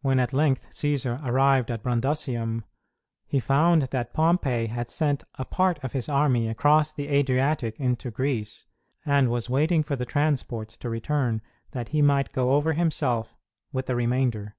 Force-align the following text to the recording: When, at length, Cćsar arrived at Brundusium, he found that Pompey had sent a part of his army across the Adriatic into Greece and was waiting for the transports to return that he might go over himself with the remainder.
When, 0.00 0.20
at 0.20 0.32
length, 0.32 0.70
Cćsar 0.70 1.22
arrived 1.22 1.70
at 1.70 1.82
Brundusium, 1.82 2.64
he 3.26 3.40
found 3.40 3.82
that 3.82 4.14
Pompey 4.14 4.68
had 4.68 4.88
sent 4.88 5.24
a 5.34 5.44
part 5.44 5.78
of 5.84 5.92
his 5.92 6.08
army 6.08 6.48
across 6.48 6.94
the 6.94 7.08
Adriatic 7.08 7.78
into 7.78 8.10
Greece 8.10 8.64
and 9.04 9.28
was 9.28 9.50
waiting 9.50 9.82
for 9.82 9.96
the 9.96 10.06
transports 10.06 10.78
to 10.78 10.88
return 10.88 11.42
that 11.72 11.88
he 11.88 12.00
might 12.00 12.32
go 12.32 12.54
over 12.54 12.72
himself 12.72 13.36
with 13.70 13.84
the 13.84 13.94
remainder. 13.96 14.56